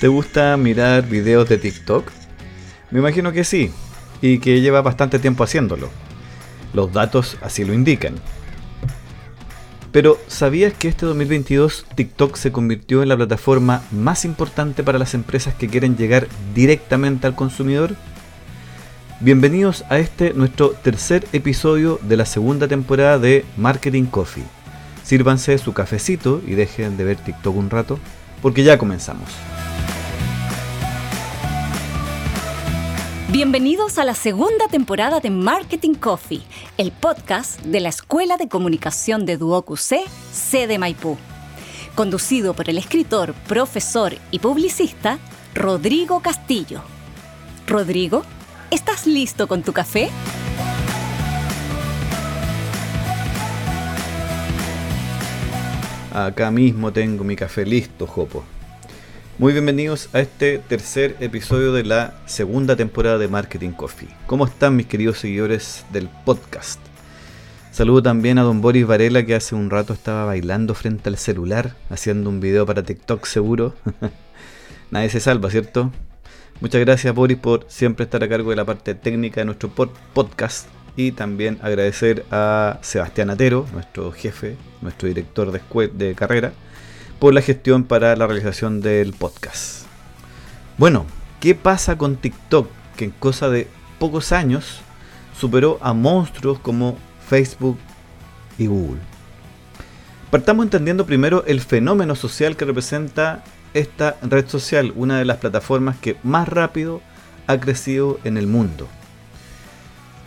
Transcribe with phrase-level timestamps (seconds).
[0.00, 2.10] ¿Te gusta mirar videos de TikTok?
[2.90, 3.70] Me imagino que sí,
[4.22, 5.90] y que lleva bastante tiempo haciéndolo.
[6.72, 8.14] Los datos así lo indican.
[9.92, 15.12] Pero ¿sabías que este 2022 TikTok se convirtió en la plataforma más importante para las
[15.12, 17.94] empresas que quieren llegar directamente al consumidor?
[19.20, 24.44] Bienvenidos a este nuestro tercer episodio de la segunda temporada de Marketing Coffee.
[25.02, 27.98] Sírvanse su cafecito y dejen de ver TikTok un rato,
[28.40, 29.28] porque ya comenzamos.
[33.32, 36.42] Bienvenidos a la segunda temporada de Marketing Coffee,
[36.78, 41.16] el podcast de la Escuela de Comunicación de Duoc C, de Maipú.
[41.94, 45.20] Conducido por el escritor, profesor y publicista
[45.54, 46.82] Rodrigo Castillo.
[47.68, 48.24] Rodrigo,
[48.72, 50.10] ¿estás listo con tu café?
[56.12, 58.42] Acá mismo tengo mi café listo, Jopo.
[59.40, 64.10] Muy bienvenidos a este tercer episodio de la segunda temporada de Marketing Coffee.
[64.26, 66.78] ¿Cómo están mis queridos seguidores del podcast?
[67.72, 71.74] Saludo también a don Boris Varela que hace un rato estaba bailando frente al celular,
[71.88, 73.74] haciendo un video para TikTok seguro.
[74.90, 75.90] Nadie se salva, ¿cierto?
[76.60, 80.68] Muchas gracias Boris por siempre estar a cargo de la parte técnica de nuestro podcast
[80.96, 86.52] y también agradecer a Sebastián Atero, nuestro jefe, nuestro director de, de carrera,
[87.20, 89.84] por la gestión para la realización del podcast.
[90.78, 91.04] Bueno,
[91.38, 92.68] ¿qué pasa con TikTok?
[92.96, 93.68] Que en cosa de
[93.98, 94.80] pocos años
[95.38, 96.96] superó a monstruos como
[97.28, 97.78] Facebook
[98.58, 99.00] y Google.
[100.30, 105.96] Partamos entendiendo primero el fenómeno social que representa esta red social, una de las plataformas
[105.98, 107.02] que más rápido
[107.46, 108.88] ha crecido en el mundo.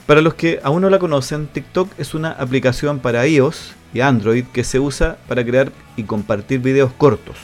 [0.06, 4.44] Para los que aún no la conocen, TikTok es una aplicación para iOS y Android
[4.52, 7.38] que se usa para crear y compartir videos cortos.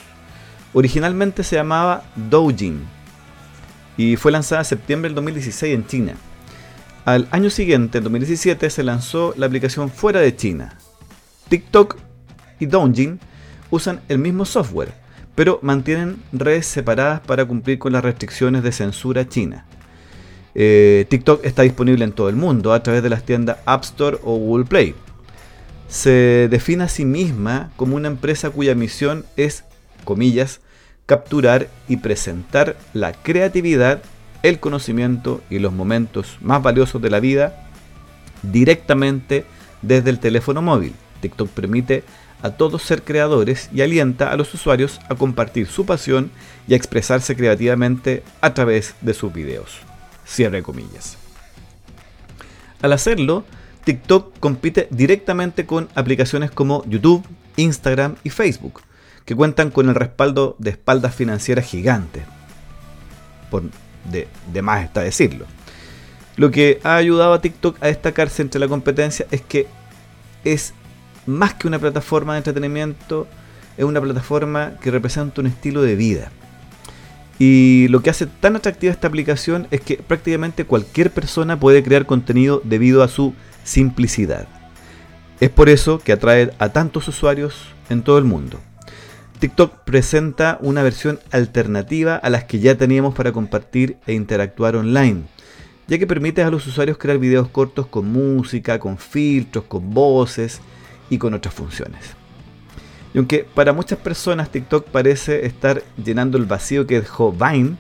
[0.74, 2.82] Originalmente se llamaba Doujin
[3.96, 6.14] y fue lanzada en septiembre del 2016 en China.
[7.06, 10.78] Al año siguiente, en 2017, se lanzó la aplicación fuera de China.
[11.48, 11.98] TikTok
[12.60, 13.20] y Doujin
[13.72, 14.94] usan el mismo software,
[15.34, 19.66] pero mantienen redes separadas para cumplir con las restricciones de censura china.
[20.56, 24.18] Eh, TikTok está disponible en todo el mundo a través de las tiendas App Store
[24.24, 24.96] o Google Play
[25.90, 29.66] se define a sí misma como una empresa cuya misión es,
[30.06, 30.62] comillas,
[31.08, 34.02] capturar y presentar la creatividad,
[34.44, 37.68] el conocimiento y los momentos más valiosos de la vida
[38.44, 39.46] directamente
[39.82, 40.94] desde el teléfono móvil.
[41.22, 42.04] TikTok permite
[42.44, 46.30] a todos ser creadores y alienta a los usuarios a compartir su pasión
[46.68, 49.89] y a expresarse creativamente a través de sus videos.
[50.30, 51.18] Cierre comillas.
[52.82, 53.46] Al hacerlo,
[53.84, 57.26] TikTok compite directamente con aplicaciones como YouTube,
[57.58, 58.82] Instagram y Facebook,
[59.26, 62.24] que cuentan con el respaldo de espaldas financieras gigantes.
[63.50, 63.64] Por
[64.06, 65.46] de, más está decirlo.
[66.38, 69.68] Lo que ha ayudado a TikTok a destacarse entre la competencia es que
[70.44, 70.74] es
[71.26, 73.28] más que una plataforma de entretenimiento,
[73.78, 76.32] es una plataforma que representa un estilo de vida.
[77.40, 82.06] Y lo que hace tan atractiva esta aplicación es que prácticamente cualquier persona puede crear
[82.06, 83.34] contenido debido a su
[83.64, 84.48] simplicidad.
[85.40, 87.56] Es por eso que atrae a tantos usuarios
[87.90, 88.60] en todo el mundo.
[89.40, 95.22] TikTok presenta una versión alternativa a las que ya teníamos para compartir e interactuar online,
[95.88, 100.60] ya que permite a los usuarios crear videos cortos con música, con filtros, con voces
[101.10, 102.19] y con otras funciones.
[103.14, 107.76] Y aunque para muchas personas TikTok parece estar llenando el vacío que dejó Vine,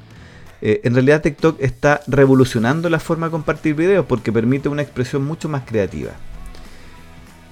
[0.61, 5.23] eh, en realidad TikTok está revolucionando la forma de compartir videos porque permite una expresión
[5.23, 6.11] mucho más creativa.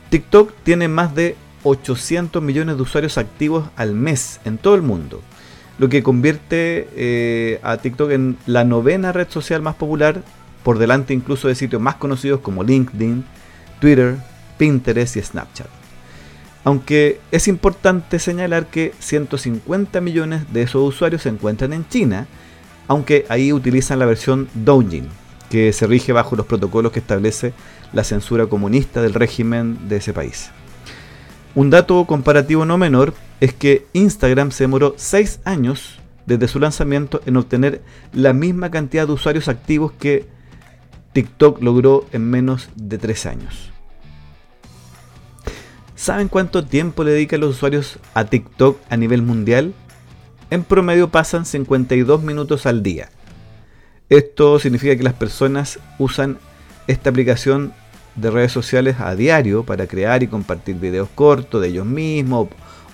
[0.10, 5.22] TikTok tiene más de 800 millones de usuarios activos al mes en todo el mundo,
[5.80, 10.24] lo que convierte eh, a TikTok en la novena red social más popular,
[10.64, 13.24] por delante incluso de sitios más conocidos como LinkedIn,
[13.80, 14.18] Twitter,
[14.58, 15.77] Pinterest y Snapchat.
[16.68, 22.28] Aunque es importante señalar que 150 millones de esos usuarios se encuentran en China,
[22.90, 25.08] aunque ahí utilizan la versión Doujin,
[25.50, 27.54] que se rige bajo los protocolos que establece
[27.94, 30.50] la censura comunista del régimen de ese país.
[31.56, 37.22] Un dato comparativo no menor es que Instagram se demoró 6 años desde su lanzamiento
[37.26, 37.82] en obtener
[38.12, 40.26] la misma cantidad de usuarios activos que
[41.14, 43.77] TikTok logró en menos de 3 años.
[45.98, 49.74] ¿Saben cuánto tiempo le dedican los usuarios a TikTok a nivel mundial?
[50.50, 53.10] en promedio pasan 52 minutos al día.
[54.10, 56.38] Esto significa que las personas usan
[56.88, 57.74] esta aplicación
[58.16, 62.48] de redes sociales a diario para crear y compartir videos cortos de ellos mismos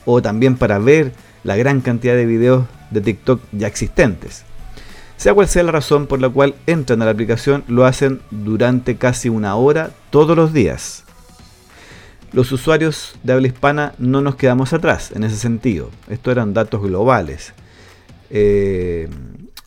[0.06, 1.14] o también para ver
[1.44, 4.44] la gran cantidad de videos de TikTok ya existentes.
[5.18, 8.96] Sea cual sea la razón por la cual entran a la aplicación, lo hacen durante
[8.96, 11.03] casi una hora todos los días.
[12.34, 15.92] Los usuarios de habla hispana no nos quedamos atrás en ese sentido.
[16.10, 17.54] Estos eran datos globales.
[18.32, 19.08] Eh,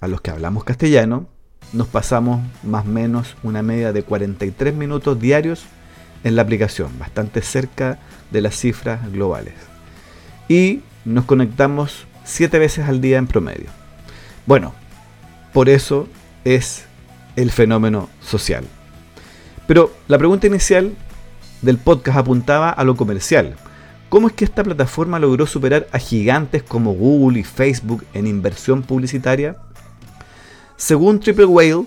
[0.01, 1.29] a los que hablamos castellano,
[1.73, 5.65] nos pasamos más o menos una media de 43 minutos diarios
[6.25, 8.01] en la aplicación, bastante cerca
[8.33, 9.55] de las cifras globales.
[10.49, 13.71] Y nos conectamos 7 veces al día en promedio.
[14.45, 14.75] Bueno,
[15.53, 16.09] por eso
[16.45, 16.85] es
[17.37, 18.65] el fenómeno social.
[19.69, 20.97] Pero la pregunta inicial
[21.67, 23.57] del podcast apuntaba a lo comercial.
[24.09, 28.83] ¿Cómo es que esta plataforma logró superar a gigantes como Google y Facebook en inversión
[28.83, 29.57] publicitaria?
[30.77, 31.87] Según Triple Whale,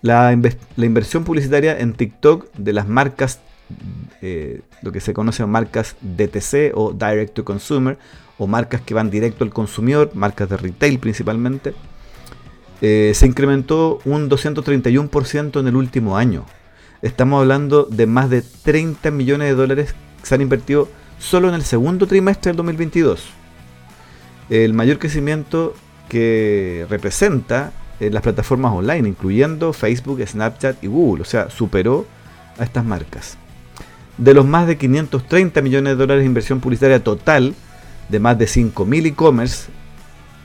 [0.00, 3.40] la, inversión publicitaria en TikTok de las marcas,
[4.22, 7.98] eh, lo que se conoce como marcas DTC o Direct to Consumer,
[8.38, 11.74] o marcas que van directo al consumidor, marcas de retail principalmente,
[12.80, 16.46] eh, se incrementó un 231% en el último año.
[17.02, 20.88] Estamos hablando de más de 30 millones de dólares que se han invertido
[21.18, 23.24] solo en el segundo trimestre del 2022.
[24.50, 25.74] El mayor crecimiento
[26.10, 31.22] que representa en las plataformas online, incluyendo Facebook, Snapchat y Google.
[31.22, 32.06] O sea, superó
[32.58, 33.38] a estas marcas.
[34.18, 37.54] De los más de 530 millones de dólares de inversión publicitaria total,
[38.10, 39.70] de más de 5.000 e-commerce,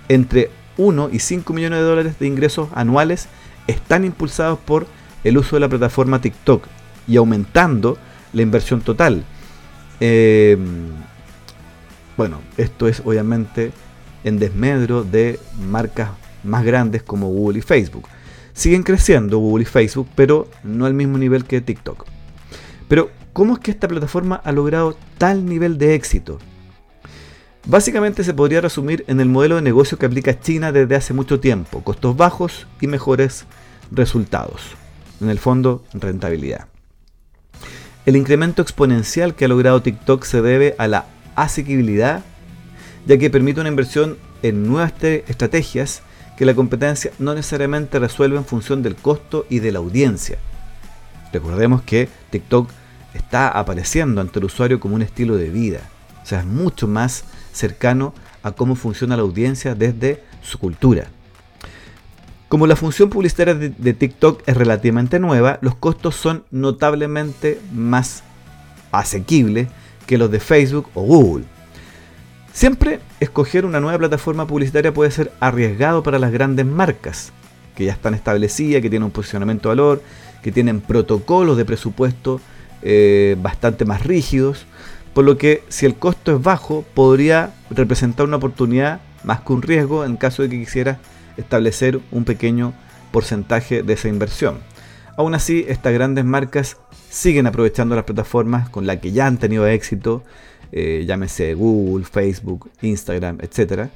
[0.08, 3.28] entre 1 y 5 millones de dólares de ingresos anuales
[3.68, 4.88] están impulsados por
[5.26, 6.64] el uso de la plataforma TikTok
[7.08, 7.98] y aumentando
[8.32, 9.26] la inversión total.
[10.00, 10.58] Eh,
[12.16, 13.72] bueno, esto es obviamente
[14.24, 16.10] en desmedro de marcas
[16.44, 18.08] más grandes como Google y Facebook.
[18.54, 22.06] Siguen creciendo Google y Facebook, pero no al mismo nivel que TikTok.
[22.88, 26.38] Pero, ¿cómo es que esta plataforma ha logrado tal nivel de éxito?
[27.66, 31.40] Básicamente se podría resumir en el modelo de negocio que aplica China desde hace mucho
[31.40, 33.46] tiempo, costos bajos y mejores
[33.92, 34.78] resultados.
[35.26, 36.68] En el fondo, rentabilidad.
[38.06, 42.24] El incremento exponencial que ha logrado TikTok se debe a la asequibilidad,
[43.08, 46.04] ya que permite una inversión en nuevas estrategias
[46.38, 50.38] que la competencia no necesariamente resuelve en función del costo y de la audiencia.
[51.34, 52.70] Recordemos que TikTok
[53.16, 55.80] está apareciendo ante el usuario como un estilo de vida,
[56.22, 58.14] o sea, es mucho más cercano
[58.44, 61.08] a cómo funciona la audiencia desde su cultura.
[62.48, 68.24] Como la función publicitaria de, TikTok es relativamente nueva, los costos son notablemente más
[68.92, 69.68] asequibles
[70.06, 71.46] que los de Facebook o Google.
[72.54, 77.34] Siempre escoger una nueva plataforma publicitaria puede ser arriesgado para las grandes marcas,
[77.76, 80.04] que ya están establecidas, que tienen un posicionamiento de valor,
[80.44, 82.40] que tienen protocolos de presupuesto
[82.84, 84.68] eh, bastante más rígidos,
[85.16, 89.64] por lo que si el costo es bajo podría representar una oportunidad más que un
[89.64, 91.00] riesgo en caso de que quisiera
[91.38, 92.74] establecer un pequeño
[93.12, 94.60] porcentaje de esa inversión.
[95.18, 96.78] Aún así, estas grandes marcas
[97.10, 100.24] siguen aprovechando las plataformas con las que ya han tenido éxito
[100.72, 103.88] eh, llámese Google, Facebook, Instagram, etc.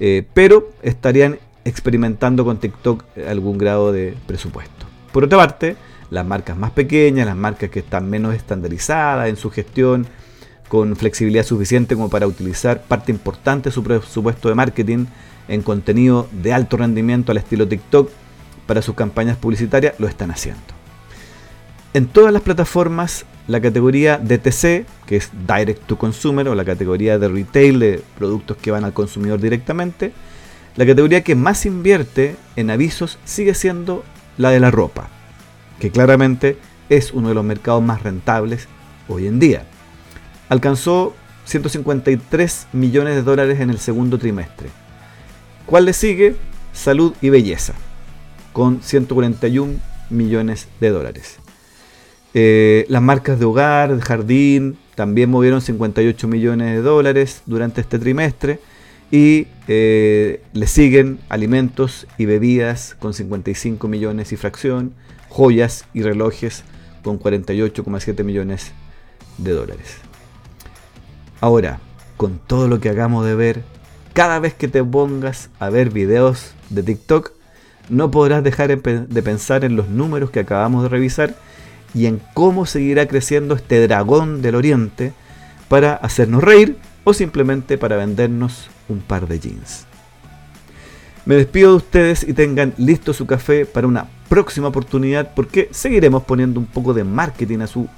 [0.00, 4.86] Eh, pero estarían experimentando con TikTok algún grado de presupuesto.
[5.12, 5.76] Por otra parte,
[6.10, 10.06] las marcas más pequeñas, las marcas que están menos estandarizadas en su gestión,
[10.68, 15.06] con flexibilidad suficiente como para utilizar parte importante de su presupuesto de marketing
[15.48, 18.10] en contenido de alto rendimiento al estilo TikTok
[18.66, 20.62] para sus campañas publicitarias, lo están haciendo.
[21.92, 27.18] En todas las plataformas la categoría DTC, que es Direct to Consumer, o la categoría
[27.18, 30.12] de retail de productos que van al consumidor directamente,
[30.76, 34.02] la categoría que más invierte en avisos sigue siendo
[34.38, 35.08] la de la ropa,
[35.78, 36.56] que claramente
[36.88, 38.66] es uno de los mercados más rentables
[39.08, 39.66] hoy en día.
[40.48, 44.70] Alcanzó 153 millones de dólares en el segundo trimestre.
[45.66, 46.36] ¿Cuál le sigue?
[46.72, 47.74] Salud y belleza,
[48.52, 49.74] con 141
[50.10, 51.38] millones de dólares.
[52.34, 58.60] Eh, las marcas de hogar, jardín, también movieron 58 millones de dólares durante este trimestre.
[59.10, 64.92] Y eh, le siguen alimentos y bebidas con 55 millones y fracción,
[65.28, 66.64] joyas y relojes
[67.02, 68.72] con 48,7 millones
[69.38, 69.98] de dólares.
[71.40, 71.78] Ahora,
[72.16, 73.62] con todo lo que hagamos de ver,
[74.14, 77.32] cada vez que te pongas a ver videos de TikTok,
[77.90, 81.34] no podrás dejar de pensar en los números que acabamos de revisar
[81.92, 85.12] y en cómo seguirá creciendo este dragón del oriente
[85.68, 89.86] para hacernos reír o simplemente para vendernos un par de jeans.
[91.26, 96.22] Me despido de ustedes y tengan listo su café para una próxima oportunidad porque seguiremos
[96.22, 97.88] poniendo un poco de marketing a su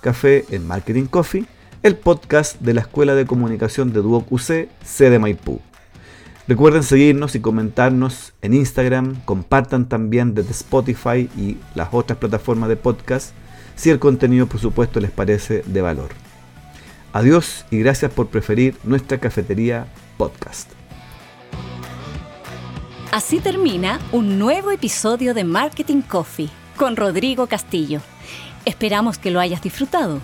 [0.00, 1.46] café en Marketing Coffee,
[1.82, 5.60] el podcast de la Escuela de Comunicación de Duoc UC, sede Maipú.
[6.46, 12.76] Recuerden seguirnos y comentarnos en Instagram, compartan también desde Spotify y las otras plataformas de
[12.76, 13.32] podcast
[13.74, 16.10] si el contenido por supuesto les parece de valor.
[17.12, 19.86] Adiós y gracias por preferir nuestra cafetería
[20.18, 20.70] podcast.
[23.10, 28.00] Así termina un nuevo episodio de Marketing Coffee con Rodrigo Castillo.
[28.64, 30.20] Esperamos que lo hayas disfrutado.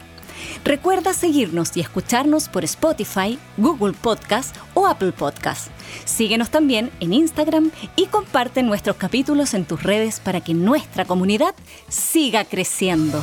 [0.65, 5.69] Recuerda seguirnos y escucharnos por Spotify, Google Podcast o Apple Podcast.
[6.05, 11.55] Síguenos también en Instagram y comparte nuestros capítulos en tus redes para que nuestra comunidad
[11.89, 13.23] siga creciendo.